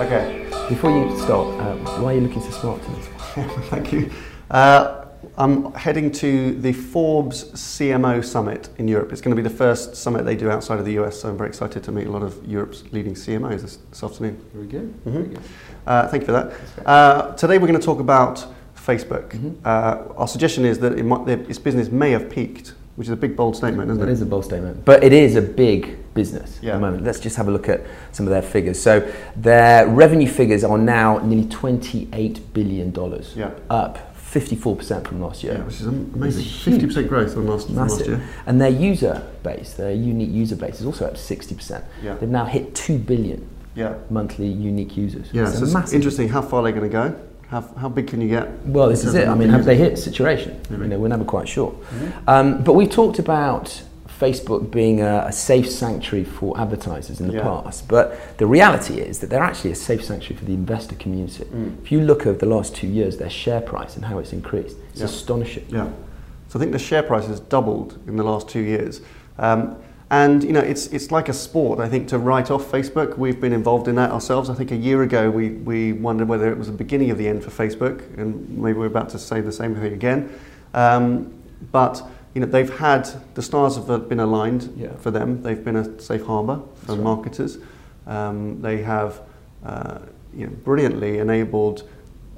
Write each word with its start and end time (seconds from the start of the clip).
Okay. 0.00 0.46
Before 0.68 0.90
you 0.90 1.18
start, 1.18 1.48
uh, 1.60 1.74
why 2.00 2.12
are 2.12 2.14
you 2.16 2.20
looking 2.20 2.42
so 2.42 2.50
smart 2.50 2.82
to 2.82 2.90
me? 2.90 2.98
Thank 3.70 3.92
you. 3.92 4.10
Uh, 4.50 5.06
I'm 5.36 5.72
heading 5.74 6.10
to 6.12 6.52
the 6.60 6.72
Forbes 6.72 7.44
CMO 7.52 8.24
Summit 8.24 8.68
in 8.78 8.86
Europe. 8.86 9.12
It's 9.12 9.20
going 9.20 9.34
to 9.36 9.42
be 9.42 9.46
the 9.48 9.54
first 9.54 9.96
summit 9.96 10.24
they 10.24 10.36
do 10.36 10.50
outside 10.50 10.78
of 10.78 10.84
the 10.84 10.92
US, 11.00 11.20
so 11.20 11.28
I'm 11.30 11.36
very 11.36 11.48
excited 11.48 11.82
to 11.84 11.92
meet 11.92 12.06
a 12.06 12.10
lot 12.10 12.22
of 12.22 12.44
Europe's 12.46 12.84
leading 12.92 13.14
CMOs 13.14 13.62
this, 13.62 13.76
this 13.90 14.02
afternoon. 14.02 14.40
Very 14.54 14.66
good. 14.66 14.94
Mhm. 15.04 15.12
Very 15.12 15.26
good. 15.28 15.40
Uh, 15.86 16.08
thank 16.08 16.22
you 16.22 16.26
for 16.26 16.32
that. 16.32 16.52
Uh, 16.86 17.32
today 17.34 17.58
we're 17.58 17.66
going 17.66 17.80
to 17.80 17.84
talk 17.84 18.00
about 18.00 18.44
Facebook. 18.76 19.30
Mhm. 19.30 19.54
Uh, 19.64 20.14
our 20.16 20.28
suggestion 20.28 20.64
is 20.64 20.78
that 20.80 20.92
it 20.98 21.04
might, 21.04 21.28
its 21.28 21.58
business 21.58 21.90
may 21.90 22.10
have 22.12 22.30
peaked, 22.30 22.74
which 22.96 23.08
is 23.08 23.12
a 23.12 23.16
big, 23.16 23.36
bold 23.36 23.56
statement, 23.56 23.90
isn't 23.90 24.00
That 24.00 24.08
it? 24.08 24.12
is 24.12 24.22
a 24.22 24.26
bold 24.26 24.44
statement, 24.44 24.84
but 24.84 25.02
it 25.02 25.12
is 25.12 25.34
a 25.36 25.42
big 25.42 25.96
business 26.22 26.58
Yeah. 26.60 26.70
at 26.72 26.74
the 26.74 26.80
moment. 26.86 27.04
Let's 27.04 27.20
just 27.20 27.36
have 27.36 27.48
a 27.48 27.50
look 27.56 27.68
at 27.68 27.80
some 28.12 28.26
of 28.26 28.30
their 28.36 28.42
figures. 28.54 28.78
So 28.88 28.92
their 29.36 29.86
revenue 29.86 30.28
figures 30.40 30.64
are 30.64 30.78
now 30.78 31.18
nearly 31.18 31.44
$28 31.48 32.40
billion, 32.52 32.92
Yeah. 33.36 33.50
up 33.70 33.94
54% 34.16 35.06
from 35.06 35.20
last 35.22 35.42
year. 35.44 35.54
Yeah, 35.54 35.64
which 35.64 35.80
is 35.80 35.86
amazing. 35.86 36.44
50% 36.44 37.08
growth 37.08 37.36
on 37.36 37.46
last, 37.46 37.66
from 37.66 37.76
last 37.76 37.92
Massive. 37.92 38.06
year. 38.08 38.20
And 38.46 38.60
their 38.60 38.68
user 38.90 39.22
base, 39.42 39.72
their 39.74 39.92
unique 39.92 40.30
user 40.42 40.56
base, 40.56 40.80
is 40.80 40.86
also 40.86 41.06
up 41.06 41.14
60%. 41.16 41.82
Yeah. 42.02 42.14
They've 42.18 42.28
now 42.40 42.44
hit 42.44 42.74
2 42.74 42.98
billion 42.98 43.40
Yeah. 43.76 43.94
monthly 44.10 44.48
unique 44.48 44.96
users. 44.96 45.28
Yeah, 45.32 45.42
It's 45.48 45.58
so 45.60 45.78
a 45.78 45.80
it's 45.82 45.92
interesting 45.92 46.28
how 46.28 46.42
far 46.42 46.62
they're 46.62 46.72
going 46.80 46.90
to 46.90 46.96
go. 47.02 47.14
How, 47.48 47.62
how 47.82 47.88
big 47.88 48.06
can 48.08 48.20
you 48.20 48.28
get? 48.28 48.46
Well, 48.66 48.88
this 48.90 49.04
is 49.04 49.14
it. 49.14 49.26
I 49.26 49.34
mean, 49.34 49.48
have 49.48 49.64
they 49.64 49.76
hit 49.76 49.96
saturation? 49.98 50.60
Maybe. 50.68 50.82
You 50.82 50.88
know, 50.90 50.98
we're 50.98 51.08
never 51.16 51.24
quite 51.24 51.48
sure. 51.48 51.72
Mhm. 51.72 52.12
Um, 52.32 52.62
but 52.62 52.74
we've 52.74 52.90
talked 52.90 53.18
about 53.18 53.82
Facebook 54.20 54.70
being 54.70 55.00
a, 55.00 55.24
a 55.28 55.32
safe 55.32 55.70
sanctuary 55.70 56.24
for 56.24 56.58
advertisers 56.58 57.20
in 57.20 57.28
the 57.28 57.34
Yeah. 57.34 57.42
past. 57.42 57.86
But 57.88 58.18
the 58.38 58.46
reality 58.46 59.00
is 59.00 59.18
that 59.20 59.30
they're 59.30 59.42
actually 59.42 59.72
a 59.72 59.76
safe 59.76 60.04
sanctuary 60.04 60.36
for 60.38 60.44
the 60.44 60.54
investor 60.54 60.94
community. 60.96 61.44
Mm. 61.44 61.82
If 61.82 61.92
you 61.92 62.00
look 62.00 62.26
over 62.26 62.38
the 62.38 62.46
last 62.46 62.74
two 62.74 62.86
years, 62.88 63.16
their 63.18 63.30
share 63.30 63.60
price 63.60 63.96
and 63.96 64.04
how 64.04 64.18
it's 64.18 64.32
increased, 64.32 64.76
it's 64.90 65.00
Yeah. 65.00 65.06
astonishing. 65.06 65.64
Yeah. 65.68 65.88
So 66.48 66.58
I 66.58 66.60
think 66.60 66.72
the 66.72 66.78
share 66.78 67.02
price 67.02 67.26
has 67.26 67.40
doubled 67.40 67.98
in 68.06 68.16
the 68.16 68.24
last 68.24 68.48
two 68.48 68.60
years. 68.60 69.00
Um, 69.38 69.76
and 70.10 70.42
you 70.42 70.52
know, 70.52 70.60
it's 70.60 70.86
it's 70.86 71.10
like 71.12 71.28
a 71.28 71.34
sport. 71.34 71.78
I 71.80 71.88
think 71.88 72.08
to 72.08 72.18
write 72.18 72.50
off 72.50 72.64
Facebook, 72.72 73.18
we've 73.18 73.38
been 73.40 73.52
involved 73.52 73.88
in 73.88 73.94
that 73.96 74.10
ourselves. 74.10 74.48
I 74.48 74.54
think 74.54 74.70
a 74.72 74.76
year 74.76 75.02
ago 75.02 75.30
we, 75.30 75.50
we 75.50 75.92
wondered 75.92 76.28
whether 76.28 76.50
it 76.50 76.56
was 76.56 76.68
the 76.68 76.72
beginning 76.84 77.10
of 77.10 77.18
the 77.18 77.28
end 77.28 77.44
for 77.44 77.50
Facebook, 77.50 78.00
and 78.18 78.48
maybe 78.58 78.78
we're 78.78 78.86
about 78.86 79.10
to 79.10 79.18
say 79.18 79.42
the 79.42 79.52
same 79.52 79.74
thing 79.74 79.92
again. 79.92 80.30
Um, 80.72 81.34
but 81.72 82.02
you 82.38 82.46
know, 82.46 82.52
they've 82.52 82.78
had 82.78 83.08
the 83.34 83.42
stars 83.42 83.74
have 83.74 84.08
been 84.08 84.20
aligned 84.20 84.72
Yeah. 84.76 84.92
for 85.00 85.10
them. 85.10 85.42
They've 85.42 85.64
been 85.64 85.74
a 85.74 86.00
safe 86.00 86.24
harbour 86.24 86.60
for 86.86 86.92
right. 86.92 87.02
marketers. 87.02 87.58
Um, 88.06 88.62
they 88.62 88.80
have 88.82 89.20
uh, 89.66 89.98
you 90.32 90.46
know, 90.46 90.52
brilliantly 90.62 91.18
enabled 91.18 91.82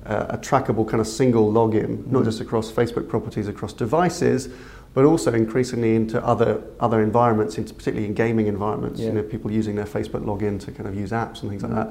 uh, 0.06 0.24
a 0.30 0.38
trackable 0.38 0.88
kind 0.88 1.02
of 1.02 1.06
single 1.06 1.52
login, 1.52 2.06
not 2.06 2.22
Mm. 2.22 2.24
just 2.24 2.40
across 2.40 2.72
Facebook 2.72 3.08
properties 3.10 3.46
across 3.46 3.74
devices, 3.74 4.48
but 4.94 5.04
also 5.04 5.34
increasingly 5.34 5.94
into 5.94 6.16
other 6.24 6.62
other 6.80 7.02
environments, 7.02 7.58
into 7.58 7.74
particularly 7.74 8.06
in 8.08 8.14
gaming 8.14 8.46
environments. 8.46 8.98
Yeah. 9.00 9.08
You 9.08 9.12
know, 9.16 9.22
people 9.22 9.50
using 9.50 9.76
their 9.76 9.84
Facebook 9.84 10.24
login 10.24 10.58
to 10.60 10.72
kind 10.72 10.88
of 10.88 10.94
use 10.94 11.10
apps 11.10 11.42
and 11.42 11.50
things 11.50 11.62
like 11.62 11.72
Mm. 11.72 11.74
that. 11.74 11.88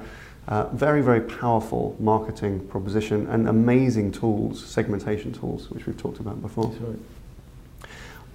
Uh, 0.48 0.66
very 0.74 1.02
very 1.04 1.22
powerful 1.22 1.96
marketing 2.00 2.60
proposition 2.74 3.28
and 3.30 3.48
amazing 3.48 4.12
tools, 4.12 4.66
segmentation 4.66 5.32
tools, 5.32 5.70
which 5.70 5.86
we've 5.86 6.02
talked 6.06 6.20
about 6.20 6.42
before. 6.42 6.72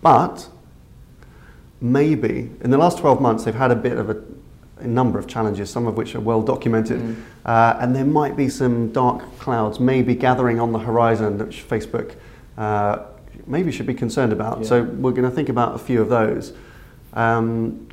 But 0.04 0.48
maybe 1.80 2.50
in 2.60 2.70
the 2.70 2.76
last 2.78 2.98
12 2.98 3.20
months 3.22 3.44
they've 3.44 3.54
had 3.54 3.70
a 3.70 3.76
bit 3.76 3.96
of 3.96 4.10
a, 4.10 4.22
a 4.78 4.86
number 4.86 5.18
of 5.18 5.26
challenges, 5.26 5.70
some 5.70 5.86
of 5.86 5.96
which 5.96 6.14
are 6.14 6.20
well 6.20 6.42
documented, 6.42 7.00
Mm. 7.00 7.16
uh, 7.46 7.78
and 7.80 7.96
there 7.96 8.04
might 8.04 8.36
be 8.36 8.48
some 8.50 8.92
dark 8.92 9.22
clouds 9.38 9.80
maybe 9.80 10.14
gathering 10.14 10.60
on 10.60 10.72
the 10.72 10.78
horizon 10.78 11.38
which 11.38 11.66
Facebook 11.66 12.16
uh, 12.58 12.98
maybe 13.46 13.72
should 13.72 13.86
be 13.86 13.94
concerned 13.94 14.32
about. 14.32 14.60
Yeah. 14.60 14.66
So 14.66 14.82
we're 14.82 15.12
going 15.12 15.28
to 15.28 15.34
think 15.34 15.48
about 15.48 15.74
a 15.74 15.78
few 15.78 16.02
of 16.02 16.10
those. 16.10 16.52
Um, 17.14 17.88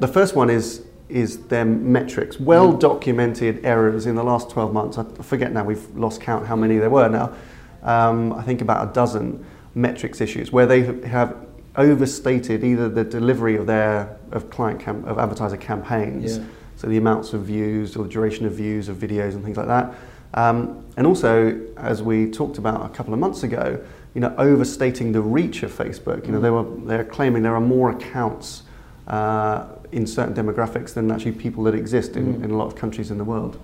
the 0.00 0.08
first 0.08 0.34
one 0.34 0.48
is 0.50 0.82
is 1.10 1.36
their 1.48 1.66
metrics. 1.66 2.40
Well 2.40 2.72
documented 2.72 3.62
errors 3.66 4.06
in 4.06 4.14
the 4.14 4.24
last 4.24 4.48
12 4.48 4.72
months. 4.72 4.96
I 4.96 5.04
forget 5.22 5.52
now, 5.52 5.62
we've 5.62 5.86
lost 5.94 6.22
count 6.22 6.46
how 6.46 6.56
many 6.56 6.78
there 6.78 6.88
were 6.88 7.10
now. 7.10 7.34
Um, 7.82 8.32
I 8.32 8.42
think 8.42 8.62
about 8.62 8.88
a 8.88 8.92
dozen 8.94 9.44
metrics 9.74 10.20
issues 10.20 10.52
where 10.52 10.66
they 10.66 10.82
have 11.06 11.34
overstated 11.76 12.62
either 12.64 12.88
the 12.88 13.04
delivery 13.04 13.56
of 13.56 13.66
their 13.66 14.16
of 14.30 14.50
client 14.50 14.78
cam- 14.80 15.04
of 15.04 15.18
advertiser 15.18 15.56
campaigns, 15.56 16.36
Yeah. 16.38 16.44
so 16.76 16.86
the 16.86 16.96
amounts 16.98 17.32
of 17.32 17.42
views 17.42 17.96
or 17.96 18.04
the 18.04 18.08
duration 18.10 18.44
of 18.46 18.52
views 18.52 18.88
of 18.88 18.96
videos 18.96 19.32
and 19.34 19.42
things 19.44 19.56
like 19.56 19.68
that. 19.68 19.94
Um, 20.34 20.78
and 20.96 21.06
also, 21.06 21.58
as 21.76 22.02
we 22.02 22.30
talked 22.30 22.58
about 22.58 22.84
a 22.84 22.88
couple 22.90 23.12
of 23.14 23.20
months 23.20 23.42
ago, 23.42 23.78
you 24.14 24.20
know, 24.20 24.34
overstating 24.38 25.12
the 25.12 25.20
reach 25.22 25.62
of 25.62 25.72
Facebook. 25.72 26.26
You 26.26 26.32
know, 26.32 26.38
Mm. 26.38 26.42
they 26.42 26.50
were 26.50 26.64
they're 26.86 27.04
claiming 27.04 27.42
there 27.42 27.54
are 27.54 27.60
more 27.60 27.90
accounts 27.90 28.62
uh, 29.08 29.64
in 29.90 30.06
certain 30.06 30.32
demographics 30.34 30.94
than 30.94 31.10
actually 31.10 31.32
people 31.32 31.64
that 31.64 31.74
exist 31.74 32.16
in, 32.16 32.34
Mm. 32.36 32.44
in 32.44 32.50
a 32.50 32.56
lot 32.56 32.66
of 32.66 32.74
countries 32.76 33.10
in 33.10 33.18
the 33.18 33.24
world. 33.24 33.56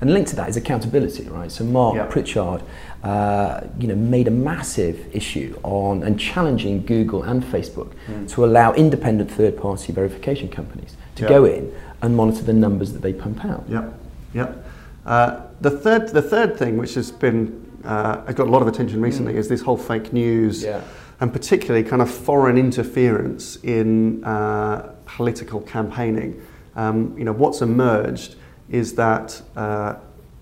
And 0.00 0.12
linked 0.12 0.30
to 0.30 0.36
that 0.36 0.48
is 0.48 0.56
accountability, 0.56 1.24
right? 1.28 1.50
So 1.50 1.64
Marc. 1.64 2.10
Pritchard, 2.10 2.62
uh, 3.02 3.62
you 3.78 3.88
know, 3.88 3.94
made 3.94 4.28
a 4.28 4.30
massive 4.30 5.06
issue 5.14 5.58
on 5.62 6.02
and 6.02 6.18
challenging 6.20 6.84
Google 6.84 7.22
and 7.22 7.42
Facebook 7.42 7.92
Mm. 8.10 8.28
to 8.32 8.44
allow 8.44 8.72
independent 8.74 9.30
third-party 9.30 9.92
verification 9.92 10.48
companies 10.48 10.96
to 11.14 11.26
go 11.26 11.44
in 11.46 11.72
and 12.02 12.14
monitor 12.14 12.42
the 12.42 12.52
numbers 12.52 12.92
that 12.92 13.00
they 13.00 13.12
pump 13.14 13.44
out. 13.44 13.64
Yep, 13.70 13.94
yep. 14.34 14.66
Uh, 15.06 15.40
the 15.62 15.70
third, 15.70 16.08
the 16.08 16.20
third 16.22 16.56
thing, 16.58 16.76
which 16.76 16.94
has 16.94 17.10
been 17.10 17.62
uh, 17.84 18.16
got 18.32 18.48
a 18.48 18.50
lot 18.50 18.60
of 18.62 18.68
attention 18.68 19.00
recently, 19.00 19.32
Mm. 19.34 19.38
is 19.38 19.48
this 19.48 19.62
whole 19.62 19.76
fake 19.76 20.12
news, 20.12 20.64
Yeah. 20.64 20.80
and 21.20 21.32
particularly 21.32 21.84
kind 21.84 22.02
of 22.02 22.10
foreign 22.10 22.58
interference 22.58 23.56
in 23.62 24.24
uh, 24.24 24.90
political 25.06 25.60
campaigning. 25.60 26.34
Um, 26.74 27.14
you 27.16 27.24
know, 27.24 27.32
what's 27.32 27.62
emerged 27.62 28.34
is 28.70 28.94
that 28.94 29.40
uh, 29.56 29.94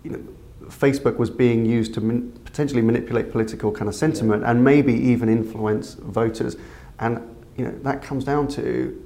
you 0.03 0.11
know, 0.11 0.21
Facebook 0.67 1.17
was 1.19 1.31
being 1.31 1.67
used 1.67 1.95
to 1.95 2.01
man- 2.01 2.33
potentially 2.45 2.83
manipulate 2.83 3.31
political 3.31 3.71
kind 3.73 3.89
of 3.89 3.95
sentiment 3.95 4.45
and 4.45 4.63
maybe 4.63 4.93
even 4.95 5.29
influence 5.29 5.95
voters, 5.95 6.57
and 7.01 7.21
you 7.57 7.65
know 7.65 7.75
that 7.83 8.03
comes 8.03 8.25
down 8.25 8.49
to 8.49 9.01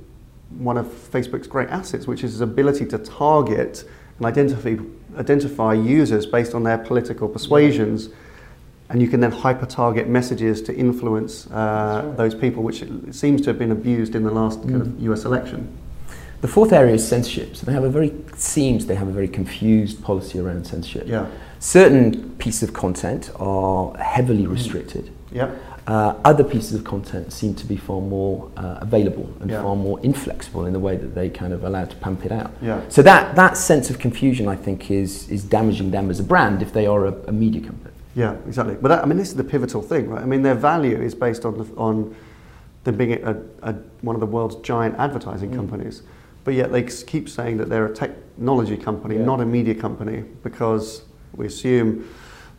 one 0.59 0.79
of 0.79 0.87
Facebook's 0.87 1.47
great 1.47 1.69
assets, 1.69 2.06
which 2.06 2.25
is 2.25 2.33
its 2.34 2.41
ability 2.41 2.87
to 2.87 2.99
target 2.99 3.84
and 4.17 4.27
identify, 4.27 4.77
identify 5.19 5.75
users 5.75 6.27
based 6.27 6.55
on 6.55 6.62
their 6.62 6.79
political 6.79 7.29
persuasions. 7.29 8.09
And 8.91 9.03
you 9.03 9.09
can 9.09 9.21
then 9.21 9.33
hyper 9.33 9.67
target 9.67 10.09
messages 10.09 10.62
to 10.62 10.75
influence 10.75 11.47
uh, 11.49 12.05
right. 12.06 12.17
those 12.17 12.35
people, 12.35 12.62
which 12.62 12.81
it 12.81 13.15
seems 13.15 13.43
to 13.43 13.50
have 13.50 13.59
been 13.59 13.71
abused 13.71 14.15
in 14.15 14.23
the 14.23 14.31
last 14.31 14.62
kind 14.62 14.81
of 14.81 14.89
Mm. 14.89 15.03
US 15.12 15.27
election. 15.27 15.69
The 16.41 16.49
fourth 16.49 16.72
area 16.72 16.94
is 16.94 17.06
censorship. 17.06 17.56
So 17.56 17.66
they 17.66 17.72
have 17.72 17.84
a 17.84 17.91
very 17.91 18.15
seems 18.37 18.87
they 18.87 18.94
have 18.94 19.09
a 19.09 19.12
very 19.12 19.28
confused 19.28 20.03
policy 20.03 20.38
around 20.38 20.66
censorship. 20.66 21.06
Yeah. 21.09 21.26
Certain 21.59 22.31
pieces 22.38 22.69
of 22.69 22.75
content 22.75 23.31
are 23.41 23.97
heavily 23.99 24.44
Mm. 24.44 24.50
restricted. 24.53 25.10
Yep. 25.32 25.50
Uh, 25.88 26.15
other 26.25 26.44
pieces 26.44 26.75
of 26.75 26.84
content 26.84 27.32
seem 27.32 27.54
to 27.54 27.66
be 27.66 27.76
far 27.76 28.00
more 28.00 28.49
uh, 28.56 28.76
available 28.81 29.28
and 29.41 29.50
Yeah. 29.50 29.62
far 29.62 29.75
more 29.75 29.99
inflexible 30.00 30.66
in 30.66 30.72
the 30.75 30.78
way 30.78 30.97
that 30.97 31.15
they 31.15 31.28
kind 31.31 31.53
of 31.53 31.65
allow 31.65 31.87
to 31.87 31.97
pump 31.97 32.25
it 32.26 32.31
out. 32.31 32.50
Yeah. 32.62 32.82
So 32.88 33.03
that, 33.03 33.34
that 33.37 33.56
sense 33.56 33.88
of 33.91 33.99
confusion, 33.99 34.47
I 34.49 34.55
think, 34.55 34.91
is, 34.91 35.28
is 35.31 35.43
damaging 35.43 35.91
them 35.91 36.10
as 36.10 36.20
a 36.20 36.22
brand 36.22 36.62
if 36.62 36.72
they 36.72 36.87
are 36.87 37.06
a, 37.06 37.15
a 37.26 37.32
media 37.32 37.62
company. 37.62 37.94
Yeah, 38.15 38.34
exactly. 38.47 38.76
But 38.81 38.88
that, 38.88 39.03
I 39.03 39.06
mean, 39.06 39.16
this 39.19 39.28
is 39.28 39.34
the 39.37 39.44
pivotal 39.44 39.81
thing, 39.82 40.09
right? 40.10 40.22
I 40.22 40.26
mean, 40.26 40.43
their 40.43 40.55
value 40.55 41.00
is 41.00 41.15
based 41.15 41.44
on 41.44 41.56
the, 41.59 41.65
on 41.76 42.15
them 42.84 42.97
being 42.97 43.12
a, 43.25 43.37
a, 43.62 43.73
one 44.02 44.14
of 44.14 44.20
the 44.20 44.26
world's 44.26 44.56
giant 44.56 44.94
advertising 44.99 45.50
Mm. 45.50 45.56
companies, 45.56 46.02
but 46.49 46.55
yet 46.55 46.73
they 46.73 46.83
keep 46.83 47.29
saying 47.29 47.59
that 47.59 47.69
they're 47.69 47.85
a 47.85 47.95
technology 47.95 48.79
company, 48.79 49.17
Yeah. 49.17 49.27
not 49.27 49.43
a 49.43 49.45
media 49.45 49.75
company, 49.75 50.25
because 50.43 51.03
we 51.37 51.45
assume 51.45 52.09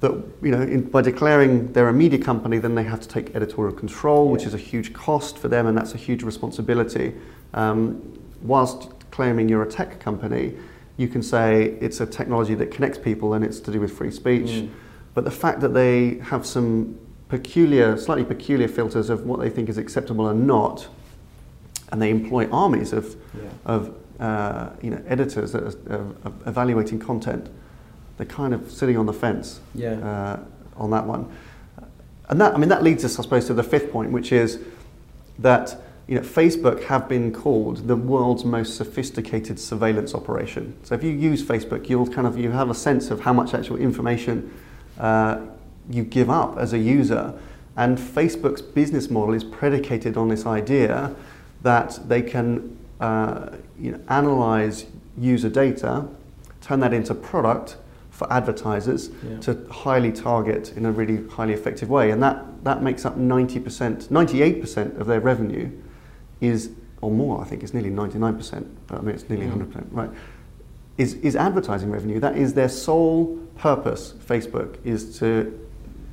that 0.01 0.11
you 0.43 0.51
know 0.51 0.61
in, 0.61 0.81
by 0.81 1.01
declaring 1.01 1.73
they're 1.73 1.89
a 1.89 1.99
media 2.05 2.19
company, 2.19 2.59
then 2.59 2.75
they 2.75 2.83
have 2.83 2.99
to 3.01 3.07
take 3.07 3.35
editorial 3.35 3.73
control, 3.73 4.29
which 4.29 4.45
is 4.45 4.53
a 4.53 4.59
huge 4.59 4.93
cost 4.93 5.39
for 5.39 5.47
them, 5.47 5.65
and 5.65 5.75
that's 5.75 5.95
a 5.95 5.97
huge 5.97 6.21
responsibility. 6.21 7.15
Um, 7.55 7.99
whilst 8.43 8.91
claiming 9.09 9.49
you're 9.49 9.63
a 9.63 9.71
tech 9.79 9.99
company, 9.99 10.53
you 10.97 11.07
can 11.07 11.23
say 11.23 11.75
it's 11.81 11.99
a 11.99 12.05
technology 12.05 12.53
that 12.53 12.69
connects 12.69 12.99
people 12.99 13.33
and 13.33 13.43
it's 13.43 13.59
to 13.59 13.71
do 13.71 13.79
with 13.81 13.91
free 13.91 14.11
speech. 14.11 14.51
Mm. 14.51 14.69
But 15.15 15.23
the 15.25 15.31
fact 15.31 15.61
that 15.61 15.73
they 15.73 16.19
have 16.19 16.45
some 16.45 16.95
peculiar, 17.27 17.97
slightly 17.97 18.23
peculiar 18.23 18.67
filters 18.67 19.09
of 19.09 19.25
what 19.25 19.39
they 19.39 19.49
think 19.49 19.67
is 19.67 19.79
acceptable 19.79 20.27
and 20.27 20.45
not, 20.45 20.87
and 21.91 22.01
they 22.01 22.09
employ 22.09 22.47
armies 22.51 22.93
of, 22.93 23.15
Yeah. 23.35 23.49
of 23.65 23.95
uh, 24.19 24.69
you 24.81 24.91
know, 24.91 25.01
editors 25.07 25.51
that 25.53 25.63
are, 25.89 26.05
evaluating 26.45 26.99
content, 26.99 27.49
they're 28.17 28.25
kind 28.25 28.53
of 28.53 28.71
sitting 28.71 28.97
on 28.97 29.05
the 29.05 29.13
fence 29.13 29.61
Yeah. 29.73 29.93
uh, 29.93 30.39
on 30.77 30.91
that 30.91 31.05
one. 31.05 31.27
And 32.29 32.39
that, 32.41 32.53
I 32.53 32.57
mean, 32.57 32.69
that 32.69 32.83
leads 32.83 33.03
us, 33.03 33.17
I 33.17 33.23
suppose, 33.23 33.47
to 33.47 33.53
the 33.53 33.63
fifth 33.63 33.91
point, 33.91 34.11
which 34.11 34.31
is 34.31 34.59
that 35.39 35.81
you 36.07 36.15
know, 36.15 36.21
Facebook 36.21 36.83
have 36.85 37.07
been 37.07 37.31
called 37.31 37.87
the 37.87 37.95
world's 37.95 38.43
most 38.43 38.75
sophisticated 38.75 39.59
surveillance 39.59 40.13
operation. 40.13 40.75
So 40.83 40.95
if 40.95 41.03
you 41.03 41.11
use 41.11 41.43
Facebook, 41.43 41.89
you'll 41.89 42.07
kind 42.07 42.27
of 42.27 42.37
you 42.37 42.51
have 42.51 42.69
a 42.69 42.73
sense 42.75 43.09
of 43.11 43.21
how 43.21 43.33
much 43.33 43.53
actual 43.53 43.77
information 43.77 44.51
uh, 44.99 45.39
you 45.89 46.03
give 46.03 46.29
up 46.29 46.57
as 46.57 46.73
a 46.73 46.77
user. 46.77 47.33
And 47.77 47.97
Facebook's 47.97 48.61
business 48.61 49.09
model 49.09 49.33
is 49.33 49.43
predicated 49.43 50.17
on 50.17 50.27
this 50.29 50.45
idea 50.45 51.15
that 51.61 51.99
they 52.07 52.21
can 52.21 52.77
uh, 52.99 53.49
you 53.79 53.91
know, 53.91 53.99
analyze 54.09 54.85
user 55.17 55.49
data, 55.49 56.05
turn 56.61 56.79
that 56.81 56.93
into 56.93 57.13
product 57.13 57.77
for 58.11 58.31
advertisers 58.31 59.09
Yeah. 59.27 59.39
to 59.39 59.65
highly 59.71 60.11
target 60.11 60.73
in 60.75 60.85
a 60.85 60.91
really 60.91 61.25
highly 61.29 61.53
effective 61.53 61.89
way. 61.89 62.11
And 62.11 62.21
that, 62.21 62.45
that 62.63 62.83
makes 62.83 63.05
up 63.05 63.17
90%, 63.17 64.07
98% 64.09 64.99
of 64.99 65.07
their 65.07 65.19
revenue 65.21 65.71
is, 66.41 66.71
or 67.01 67.11
more, 67.11 67.41
I 67.41 67.45
think 67.45 67.63
it's 67.63 67.73
nearly 67.73 67.89
99%, 67.91 68.65
but 68.87 68.97
I 68.99 69.01
mean 69.01 69.15
it's 69.15 69.29
nearly 69.29 69.45
Mm. 69.45 69.71
100%, 69.71 69.85
right? 69.91 70.09
Is, 70.97 71.13
is 71.15 71.35
advertising 71.37 71.91
revenue. 71.91 72.19
That 72.19 72.37
is 72.37 72.53
their 72.55 72.67
sole 72.67 73.37
purpose, 73.57 74.13
Facebook, 74.27 74.75
is 74.83 75.17
to 75.19 75.57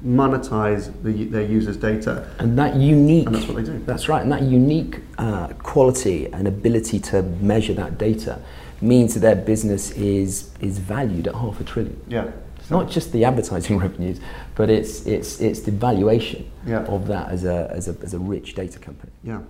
monetize 0.04 0.92
the, 1.02 1.24
their 1.24 1.42
users' 1.44 1.76
data. 1.76 2.28
And 2.38 2.58
that 2.58 2.76
unique, 2.76 3.26
And 3.26 3.34
that's 3.34 3.46
what 3.46 3.56
they 3.56 3.62
do. 3.64 3.78
That's 3.86 4.08
right, 4.08 4.22
and 4.22 4.30
that 4.32 4.42
unique 4.42 5.00
uh, 5.18 5.48
quality 5.58 6.26
and 6.32 6.46
ability 6.46 7.00
to 7.00 7.22
measure 7.22 7.74
that 7.74 7.98
data 7.98 8.40
means 8.80 9.14
that 9.14 9.20
their 9.20 9.36
business 9.36 9.90
is 9.92 10.50
is 10.60 10.78
valued 10.78 11.26
at 11.28 11.34
half 11.34 11.60
a 11.60 11.64
trillion. 11.64 11.98
Yeah. 12.08 12.30
It's 12.58 12.70
not 12.70 12.90
just 12.90 13.12
the 13.12 13.24
advertising 13.24 13.78
revenues, 13.86 14.20
but 14.54 14.68
it's 14.68 15.06
it's 15.06 15.40
it's 15.40 15.60
the 15.60 15.70
valuation 15.70 16.50
Yeah. 16.66 16.80
of 16.84 17.06
that 17.06 17.30
as 17.30 17.44
a 17.44 17.70
as 17.72 17.88
a 17.88 17.96
as 18.02 18.12
a 18.12 18.18
rich 18.18 18.54
data 18.54 18.78
company. 18.78 19.12
Yeah. 19.24 19.40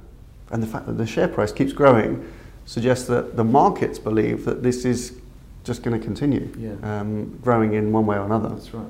And 0.53 0.63
the 0.63 0.67
fact 0.69 0.87
that 0.87 0.93
the 0.97 1.07
share 1.07 1.27
price 1.27 1.51
keeps 1.51 1.73
growing 1.73 2.25
suggests 2.67 3.07
that 3.09 3.37
the 3.37 3.43
markets 3.45 3.99
believe 3.99 4.45
that 4.45 4.63
this 4.63 4.85
is 4.85 5.19
just 5.65 5.83
going 5.83 5.99
to 5.99 6.05
continue 6.05 6.49
Yeah. 6.57 7.01
um, 7.01 7.37
growing 7.43 7.75
in 7.75 7.91
one 7.93 8.07
way 8.07 8.17
or 8.17 8.25
another. 8.27 8.51
That's 8.51 8.73
right. 8.73 8.87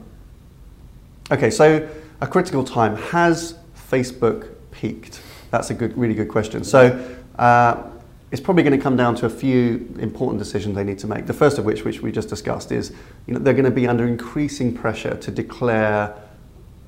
Okay, 1.30 1.50
so 1.50 1.88
a 2.20 2.26
critical 2.26 2.62
time. 2.62 2.96
Has 2.96 3.58
Facebook 3.90 4.48
peaked? 4.70 5.20
That's 5.50 5.70
a 5.70 5.74
good, 5.74 5.96
really 5.98 6.14
good 6.14 6.28
question. 6.28 6.62
So 6.62 7.16
uh, 7.38 7.82
it's 8.30 8.40
probably 8.40 8.62
going 8.62 8.76
to 8.78 8.82
come 8.82 8.96
down 8.96 9.16
to 9.16 9.26
a 9.26 9.30
few 9.30 9.92
important 9.98 10.38
decisions 10.38 10.76
they 10.76 10.84
need 10.84 10.98
to 11.00 11.08
make. 11.08 11.26
The 11.26 11.32
first 11.32 11.58
of 11.58 11.64
which, 11.64 11.84
which 11.84 12.00
we 12.00 12.12
just 12.12 12.28
discussed, 12.28 12.70
is 12.70 12.92
you 13.26 13.34
know, 13.34 13.40
they're 13.40 13.54
going 13.54 13.64
to 13.64 13.70
be 13.72 13.88
under 13.88 14.06
increasing 14.06 14.72
pressure 14.72 15.16
to 15.16 15.30
declare 15.32 16.14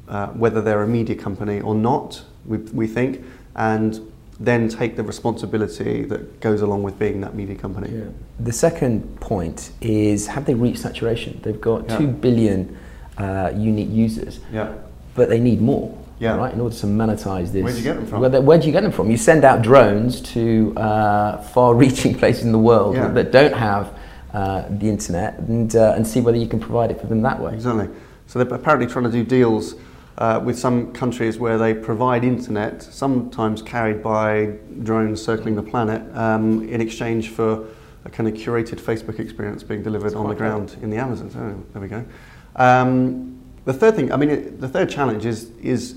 uh, 0.08 0.28
whether 0.28 0.62
they're 0.62 0.82
a 0.82 0.88
media 0.88 1.16
company 1.16 1.60
or 1.60 1.74
not, 1.74 2.22
we, 2.46 2.58
we 2.58 2.86
think, 2.86 3.24
and 3.56 4.00
then 4.40 4.68
take 4.68 4.94
the 4.94 5.02
responsibility 5.02 6.04
that 6.04 6.40
goes 6.40 6.62
along 6.62 6.84
with 6.84 6.96
being 6.96 7.20
that 7.20 7.34
media 7.34 7.56
company. 7.56 8.04
The 8.38 8.52
second 8.52 9.20
point 9.20 9.72
is 9.80 10.28
have 10.28 10.44
they 10.46 10.54
reached 10.54 10.78
saturation? 10.78 11.40
They've 11.42 11.60
got 11.60 11.88
Yeah. 11.88 11.98
two 11.98 12.06
billion 12.06 12.78
uh, 13.18 13.52
unique 13.56 13.90
users, 13.90 14.40
Yeah. 14.52 14.72
but 15.14 15.28
they 15.28 15.40
need 15.40 15.60
more. 15.60 15.96
Yeah. 16.20 16.36
Right, 16.36 16.52
in 16.52 16.60
order 16.60 16.74
to 16.74 16.86
monetize 16.86 17.52
this. 17.52 17.62
Where'd 17.62 17.76
you 17.76 17.82
get 17.84 17.94
them 17.94 18.06
from? 18.06 18.20
Where, 18.22 18.40
where 18.40 18.58
do 18.58 18.66
you 18.66 18.72
get 18.72 18.82
them 18.82 18.90
from? 18.90 19.08
You 19.08 19.16
send 19.16 19.44
out 19.44 19.62
drones 19.62 20.20
to 20.32 20.74
uh, 20.76 21.38
far-reaching 21.42 22.14
places 22.18 22.42
in 22.44 22.50
the 22.50 22.58
world 22.58 22.96
Yeah. 22.96 23.06
that 23.12 23.30
don't 23.30 23.54
have 23.54 23.96
uh, 24.34 24.64
the 24.68 24.88
internet, 24.88 25.38
and 25.38 25.74
uh, 25.76 25.94
and 25.96 26.04
see 26.06 26.20
whether 26.20 26.36
you 26.36 26.48
can 26.48 26.58
provide 26.58 26.90
it 26.90 27.00
for 27.00 27.06
them 27.06 27.22
that 27.22 27.40
way. 27.40 27.54
Exactly. 27.54 27.88
So 28.26 28.38
they're 28.38 28.52
apparently 28.54 28.86
trying 28.86 29.04
to 29.04 29.10
do 29.12 29.22
deals 29.24 29.76
uh, 30.18 30.40
with 30.44 30.58
some 30.58 30.92
countries 30.92 31.38
where 31.38 31.56
they 31.56 31.72
provide 31.72 32.24
internet, 32.24 32.82
sometimes 32.82 33.62
carried 33.62 34.02
by 34.02 34.54
drones 34.82 35.22
circling 35.22 35.54
the 35.54 35.62
planet, 35.62 36.02
um, 36.16 36.68
in 36.68 36.80
exchange 36.80 37.30
for 37.30 37.64
a 38.04 38.10
kind 38.10 38.28
of 38.28 38.34
curated 38.34 38.80
Facebook 38.80 39.18
experience 39.20 39.62
being 39.62 39.82
delivered 39.82 40.14
on 40.14 40.28
the 40.28 40.34
ground 40.34 40.76
in 40.82 40.90
the 40.90 40.96
Amazon. 40.96 41.30
So 41.30 41.38
there 41.72 41.80
we 41.80 41.88
go. 41.88 42.04
Um, 42.58 43.40
the 43.64 43.72
third 43.72 43.96
thing, 43.96 44.12
I 44.12 44.16
mean, 44.16 44.30
it, 44.30 44.60
the 44.60 44.68
third 44.68 44.90
challenge 44.90 45.24
is 45.24 45.50
is 45.62 45.94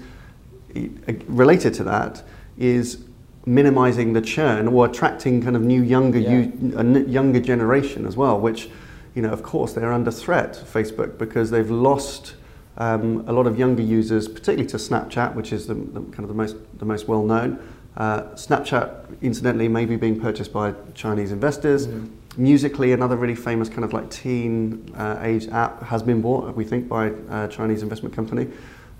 uh, 0.75 0.81
related 1.27 1.73
to 1.75 1.83
that 1.83 2.23
is 2.57 3.03
minimizing 3.45 4.13
the 4.13 4.21
churn 4.21 4.67
or 4.67 4.85
attracting 4.85 5.41
kind 5.41 5.55
of 5.55 5.63
new 5.63 5.81
younger 5.81 6.19
Yeah. 6.19 6.31
you, 6.31 7.05
younger 7.07 7.39
generation 7.39 8.05
as 8.05 8.15
well 8.15 8.39
which 8.39 8.69
you 9.15 9.21
know 9.23 9.31
of 9.31 9.41
course 9.41 9.73
they're 9.73 9.91
under 9.91 10.11
threat 10.11 10.53
facebook 10.71 11.17
because 11.17 11.49
they've 11.49 11.71
lost 11.71 12.35
um, 12.77 13.23
a 13.27 13.33
lot 13.33 13.47
of 13.47 13.57
younger 13.57 13.81
users 13.81 14.27
particularly 14.27 14.67
to 14.67 14.77
snapchat 14.77 15.33
which 15.33 15.51
is 15.51 15.65
the, 15.65 15.73
the 15.73 16.01
kind 16.01 16.19
of 16.19 16.27
the 16.27 16.35
most 16.35 16.55
the 16.77 16.85
most 16.85 17.07
well 17.07 17.23
known 17.23 17.57
uh, 17.97 18.21
snapchat 18.35 19.05
incidentally 19.21 19.67
may 19.67 19.85
be 19.85 19.95
being 19.95 20.19
purchased 20.19 20.53
by 20.53 20.73
chinese 20.93 21.31
investors 21.31 21.87
Musical.ly 22.37 22.87
another 22.93 23.17
really 23.17 23.35
famous 23.35 23.67
kind 23.67 23.83
of 23.83 23.91
like 23.91 24.09
teen 24.09 24.89
uh, 24.95 25.17
age 25.21 25.49
app 25.49 25.83
has 25.83 26.01
been 26.01 26.21
bought 26.21 26.55
we 26.55 26.63
think 26.63 26.87
by 26.87 27.11
a 27.29 27.47
chinese 27.49 27.83
investment 27.83 28.15
company 28.15 28.47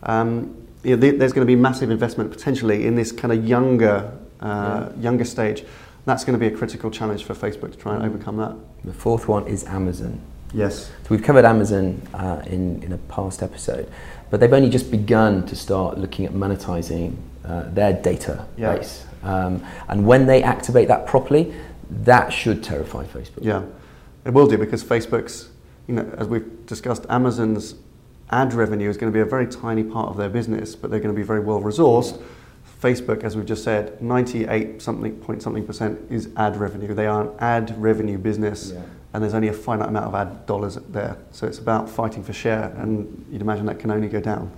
um, 0.03 0.55
you 0.83 0.95
know, 0.95 1.01
th- 1.01 1.19
there's 1.19 1.31
going 1.31 1.45
to 1.45 1.51
be 1.51 1.55
massive 1.55 1.91
investment 1.91 2.31
potentially 2.31 2.87
in 2.87 2.95
this 2.95 3.11
kind 3.11 3.31
of 3.31 3.47
younger, 3.47 4.11
uh, 4.39 4.89
younger 4.99 5.25
stage. 5.25 5.63
That's 6.05 6.23
going 6.25 6.33
to 6.33 6.39
be 6.39 6.51
a 6.51 6.57
critical 6.57 6.89
challenge 6.89 7.23
for 7.23 7.35
Facebook 7.35 7.71
to 7.73 7.77
try 7.77 7.93
and 7.93 8.01
Mm. 8.03 8.07
overcome 8.07 8.37
that. 8.37 8.55
The 8.83 8.93
fourth 8.93 9.27
one 9.27 9.45
is 9.45 9.63
Amazon. 9.65 10.19
Yes. 10.53 10.85
So 10.87 11.09
we've 11.09 11.21
covered 11.23 11.45
Amazon 11.45 12.01
uh, 12.15 12.41
in, 12.47 12.81
in 12.81 12.91
a 12.93 12.97
past 12.97 13.43
episode, 13.43 13.87
but 14.31 14.39
they've 14.39 14.51
only 14.51 14.69
just 14.71 14.89
begun 14.89 15.45
to 15.45 15.55
start 15.55 15.99
looking 15.99 16.25
at 16.25 16.33
monetizing 16.33 17.15
uh, 17.45 17.63
their 17.69 17.93
database. 17.93 18.45
Yeah. 18.57 18.83
Um, 19.23 19.63
and 19.87 20.05
when 20.05 20.25
they 20.25 20.43
activate 20.43 20.87
that 20.87 21.05
properly, 21.05 21.53
that 21.89 22.31
should 22.31 22.63
terrify 22.63 23.05
Facebook. 23.05 23.39
Yeah, 23.41 23.63
it 24.25 24.31
will 24.33 24.47
do 24.47 24.57
because 24.57 24.83
Facebook's, 24.83 25.49
you 25.87 25.95
know, 25.95 26.09
as 26.17 26.27
we've 26.27 26.65
discussed, 26.65 27.05
Amazon's 27.09 27.75
ad 28.31 28.53
revenue 28.53 28.89
is 28.89 28.97
going 28.97 29.11
to 29.11 29.15
be 29.15 29.21
a 29.21 29.25
very 29.25 29.45
tiny 29.47 29.83
part 29.83 30.09
of 30.09 30.17
their 30.17 30.29
business, 30.29 30.75
but 30.75 30.89
they're 30.89 30.99
going 31.01 31.13
to 31.13 31.19
be 31.19 31.25
very 31.25 31.41
well 31.41 31.61
resourced. 31.61 32.21
Facebook, 32.81 33.23
as 33.23 33.35
we've 33.35 33.45
just 33.45 33.63
said, 33.63 34.01
98 34.01 34.81
something 34.81 35.15
point 35.17 35.43
something 35.43 35.65
percent 35.65 35.99
is 36.09 36.29
ad 36.37 36.55
revenue. 36.57 36.93
They 36.93 37.05
are 37.05 37.23
an 37.23 37.31
ad 37.39 37.75
revenue 37.79 38.17
business, 38.17 38.71
Yeah. 38.73 38.81
and 39.13 39.21
there's 39.21 39.35
only 39.35 39.49
a 39.49 39.53
finite 39.53 39.89
amount 39.89 40.05
of 40.05 40.15
ad 40.15 40.45
dollars 40.47 40.77
there. 40.89 41.17
So 41.31 41.45
it's 41.45 41.59
about 41.59 41.89
fighting 41.89 42.23
for 42.23 42.33
share, 42.33 42.73
and 42.77 43.23
you'd 43.29 43.41
imagine 43.41 43.65
that 43.67 43.77
can 43.79 43.91
only 43.91 44.07
go 44.07 44.19
down. 44.19 44.51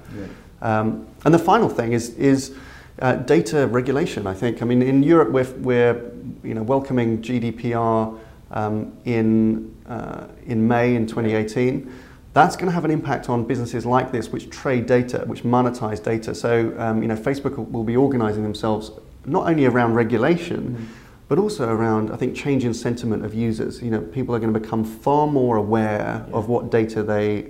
Um, 0.62 1.06
and 1.26 1.34
the 1.34 1.40
final 1.40 1.68
thing 1.68 1.92
is, 1.92 2.12
is 2.12 2.56
uh, 3.00 3.16
data 3.16 3.68
regulation, 3.68 4.28
I 4.28 4.34
think. 4.34 4.62
I 4.62 4.66
mean, 4.66 4.82
in 4.82 5.04
Europe, 5.04 5.32
we're, 5.32 5.52
we're 5.58 6.12
you 6.44 6.54
know, 6.54 6.64
welcoming 6.64 7.22
GDPR 7.22 8.20
um, 8.52 8.98
in, 9.06 9.76
uh, 9.88 10.28
in 10.46 10.68
May 10.68 10.96
in 10.96 11.08
2018. 11.08 11.92
That's 12.34 12.56
going 12.56 12.68
to 12.68 12.72
have 12.72 12.86
an 12.86 12.92
impact 12.92 13.30
on 13.30 13.46
businesses 13.46 13.86
like 13.86 14.12
this, 14.12 14.30
which 14.30 14.50
trade 14.50 14.86
data, 14.86 15.24
which 15.28 15.44
monetize 15.44 16.02
data. 16.02 16.34
So, 16.34 16.74
um, 16.78 17.02
you 17.02 17.08
know, 17.08 17.16
Facebook 17.16 17.58
will- 17.58 17.66
will 17.66 17.84
be 17.84 17.96
organizing 17.96 18.44
themselves 18.44 18.92
not 19.26 19.48
only 19.48 19.66
around 19.66 19.94
regulation, 19.94 20.90
but 21.30 21.40
also 21.40 21.70
around, 21.70 22.12
I 22.12 22.16
think, 22.16 22.36
change 22.36 22.66
in 22.66 22.74
sentiment 22.74 23.24
of 23.24 23.34
users. 23.34 23.82
You 23.82 23.92
know, 23.92 24.02
people 24.02 24.36
are 24.36 24.40
going 24.40 24.54
to 24.54 24.60
become 24.60 24.84
far 24.84 25.28
more 25.28 25.58
aware 25.58 26.26
of 26.32 26.50
what 26.50 26.70
data 26.70 27.02
they, 27.02 27.48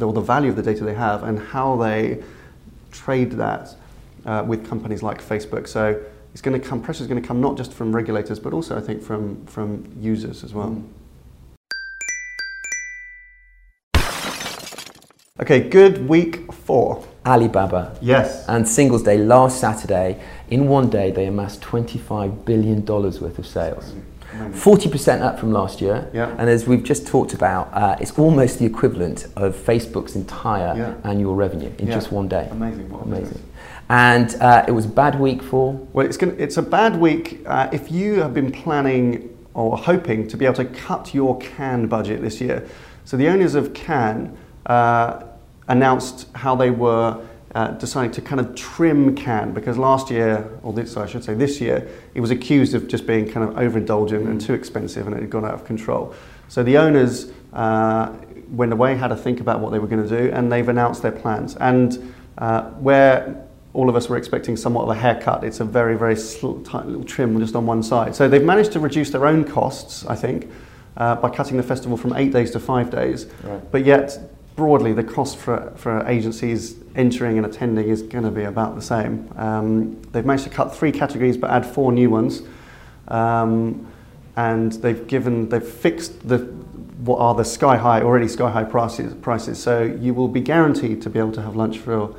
or 0.00 0.12
the 0.12 0.20
value 0.20 0.50
of 0.50 0.56
the 0.56 0.62
data 0.62 0.84
they 0.84 0.94
have, 0.94 1.22
and 1.22 1.38
how 1.38 1.76
they 1.76 2.22
trade 2.90 3.32
that 3.32 3.76
uh, 4.26 4.44
with 4.46 4.66
companies 4.68 5.02
like 5.02 5.22
Facebook. 5.22 5.66
So 5.68 6.00
it's 6.32 6.42
going 6.42 6.60
to 6.60 6.66
come. 6.66 6.80
Pressure 6.82 7.02
is 7.02 7.08
going 7.08 7.20
to 7.20 7.26
come 7.26 7.40
not 7.40 7.56
just 7.56 7.72
from 7.72 7.94
regulators, 7.94 8.38
but 8.38 8.52
also 8.52 8.76
I 8.76 8.80
think 8.80 9.02
from 9.02 9.44
from 9.46 9.90
users 10.00 10.44
as 10.44 10.54
well. 10.54 10.82
Okay, 15.40 15.68
good 15.68 16.08
week 16.08 16.52
for. 16.52 17.04
Alibaba 17.26 17.96
Yes. 18.00 18.46
and 18.48 18.66
Singles 18.66 19.02
Day 19.02 19.18
last 19.18 19.60
Saturday, 19.60 20.18
in 20.48 20.68
one 20.68 20.88
day, 20.88 21.10
they 21.10 21.26
amassed 21.26 21.60
$25 21.60 22.44
billion 22.46 22.84
worth 22.84 23.38
of 23.38 23.46
sales. 23.46 23.92
40% 24.32 25.20
up 25.20 25.38
from 25.38 25.52
last 25.52 25.80
year. 25.82 26.08
Yeah. 26.14 26.34
And 26.38 26.48
as 26.48 26.66
we've 26.66 26.82
just 26.82 27.06
talked 27.06 27.34
about, 27.34 27.68
uh, 27.74 27.96
it's 28.00 28.18
almost 28.18 28.58
the 28.58 28.64
equivalent 28.64 29.26
of 29.36 29.54
Facebook's 29.54 30.16
entire 30.16 30.74
Yeah. 30.76 30.94
annual 31.04 31.34
revenue 31.34 31.70
in 31.78 31.88
Yeah. 31.88 31.94
just 31.94 32.10
one 32.12 32.28
day. 32.28 32.48
Amazing. 32.50 32.88
What 32.90 33.02
Amazing. 33.04 33.40
And 33.90 34.36
uh, 34.36 34.64
it 34.68 34.70
was 34.70 34.84
a 34.84 34.88
bad 34.88 35.18
week 35.18 35.42
for. 35.42 35.72
Well, 35.92 36.06
it's, 36.06 36.16
going 36.16 36.38
it's 36.38 36.56
a 36.56 36.62
bad 36.62 36.94
week 36.94 37.42
uh, 37.44 37.68
if 37.72 37.90
you 37.90 38.20
have 38.20 38.32
been 38.32 38.52
planning 38.52 39.36
or 39.52 39.76
hoping 39.76 40.28
to 40.28 40.36
be 40.36 40.44
able 40.44 40.54
to 40.54 40.64
cut 40.64 41.12
your 41.12 41.36
Cannes 41.40 41.88
budget 41.88 42.22
this 42.22 42.40
year. 42.40 42.68
So 43.04 43.16
the 43.16 43.26
owners 43.26 43.56
of 43.56 43.74
Cannes 43.74 44.38
uh, 44.66 45.24
announced 45.66 46.28
how 46.36 46.54
they 46.54 46.70
were 46.70 47.20
uh, 47.56 47.72
deciding 47.72 48.12
to 48.12 48.22
kind 48.22 48.40
of 48.40 48.54
trim 48.54 49.16
Cannes 49.16 49.54
because 49.54 49.76
last 49.76 50.08
year, 50.08 50.48
or 50.62 50.72
this, 50.72 50.96
I 50.96 51.06
should 51.06 51.24
say 51.24 51.34
this 51.34 51.60
year, 51.60 51.88
it 52.14 52.20
was 52.20 52.30
accused 52.30 52.74
of 52.74 52.86
just 52.86 53.08
being 53.08 53.28
kind 53.28 53.48
of 53.48 53.56
overindulgent 53.56 54.24
and 54.24 54.40
too 54.40 54.54
expensive 54.54 55.08
and 55.08 55.16
it 55.16 55.22
had 55.22 55.30
gone 55.30 55.44
out 55.44 55.54
of 55.54 55.64
control. 55.64 56.14
So 56.46 56.62
the 56.62 56.78
owners 56.78 57.32
uh, 57.52 58.14
went 58.50 58.72
away, 58.72 58.94
had 58.94 59.08
to 59.08 59.16
think 59.16 59.40
about 59.40 59.58
what 59.58 59.72
they 59.72 59.80
were 59.80 59.88
going 59.88 60.08
to 60.08 60.08
do, 60.08 60.30
and 60.32 60.52
they've 60.52 60.68
announced 60.68 61.02
their 61.02 61.10
plans. 61.10 61.56
And 61.56 62.14
uh, 62.38 62.70
where 62.70 63.48
all 63.72 63.88
of 63.88 63.96
us 63.96 64.08
were 64.08 64.16
expecting 64.16 64.56
somewhat 64.56 64.82
of 64.82 64.88
a 64.88 64.94
haircut. 64.94 65.44
It's 65.44 65.60
a 65.60 65.64
very, 65.64 65.96
very 65.96 66.16
sl- 66.16 66.60
tight 66.62 66.86
little 66.86 67.04
trim 67.04 67.38
just 67.38 67.54
on 67.54 67.66
one 67.66 67.82
side. 67.82 68.16
So 68.16 68.28
they've 68.28 68.42
managed 68.42 68.72
to 68.72 68.80
reduce 68.80 69.10
their 69.10 69.26
own 69.26 69.44
costs, 69.44 70.04
I 70.06 70.16
think, 70.16 70.50
uh, 70.96 71.16
by 71.16 71.30
cutting 71.30 71.56
the 71.56 71.62
festival 71.62 71.96
from 71.96 72.14
eight 72.14 72.32
days 72.32 72.50
to 72.52 72.60
five 72.60 72.90
days. 72.90 73.26
Right. 73.44 73.70
But 73.70 73.84
yet, 73.84 74.18
broadly, 74.56 74.92
the 74.92 75.04
cost 75.04 75.38
for, 75.38 75.72
for 75.76 76.06
agencies 76.08 76.76
entering 76.96 77.36
and 77.36 77.46
attending 77.46 77.88
is 77.88 78.02
going 78.02 78.24
to 78.24 78.30
be 78.30 78.42
about 78.42 78.74
the 78.74 78.82
same. 78.82 79.32
Um, 79.36 80.02
they've 80.10 80.26
managed 80.26 80.44
to 80.44 80.50
cut 80.50 80.74
three 80.74 80.90
categories 80.90 81.36
but 81.36 81.50
add 81.50 81.64
four 81.64 81.92
new 81.92 82.10
ones. 82.10 82.42
Um, 83.06 83.86
and 84.36 84.72
they've 84.72 85.06
given, 85.06 85.48
they've 85.48 85.64
fixed 85.64 86.28
the, 86.28 86.38
what 87.04 87.18
are 87.18 87.34
the 87.34 87.44
sky 87.44 87.76
high, 87.76 88.02
already 88.02 88.28
sky 88.28 88.50
high 88.50 88.64
prices, 88.64 89.14
prices. 89.14 89.62
So 89.62 89.82
you 89.82 90.12
will 90.12 90.28
be 90.28 90.40
guaranteed 90.40 91.02
to 91.02 91.10
be 91.10 91.18
able 91.18 91.32
to 91.32 91.42
have 91.42 91.54
lunch 91.54 91.78
for 91.78 92.14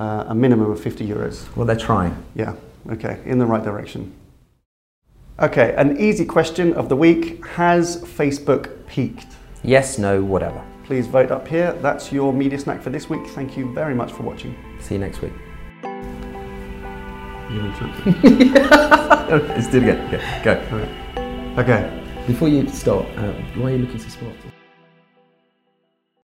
uh, 0.00 0.24
a 0.28 0.34
minimum 0.34 0.70
of 0.70 0.80
50 0.80 1.06
euros. 1.06 1.54
Well, 1.54 1.66
they're 1.66 1.76
trying. 1.76 2.16
Yeah, 2.34 2.54
okay, 2.90 3.20
in 3.26 3.38
the 3.38 3.46
right 3.46 3.62
direction. 3.62 4.12
Okay, 5.38 5.74
an 5.76 5.98
easy 5.98 6.24
question 6.24 6.72
of 6.74 6.88
the 6.88 6.96
week 6.96 7.44
Has 7.46 8.02
Facebook 8.02 8.86
peaked? 8.86 9.26
Yes, 9.62 9.98
no, 9.98 10.22
whatever. 10.22 10.62
Please 10.84 11.06
vote 11.06 11.30
up 11.30 11.46
here. 11.46 11.72
That's 11.80 12.10
your 12.10 12.32
media 12.32 12.58
snack 12.58 12.82
for 12.82 12.90
this 12.90 13.08
week. 13.08 13.26
Thank 13.28 13.56
you 13.56 13.72
very 13.74 13.94
much 13.94 14.12
for 14.12 14.22
watching. 14.22 14.56
See 14.80 14.94
you 14.94 15.00
next 15.00 15.20
week. 15.22 15.32
You 17.50 17.62
want 17.62 18.06
Let's 19.30 19.66
do 19.68 19.78
it 19.78 19.82
again. 19.82 20.08
Okay, 20.08 20.40
go. 20.42 21.62
Okay. 21.62 21.96
Before 22.26 22.48
you 22.48 22.68
start, 22.68 23.06
uh, 23.16 23.32
why 23.56 23.72
are 23.72 23.76
you 23.76 23.78
looking 23.78 23.98
so 23.98 24.08
smart? 24.08 24.36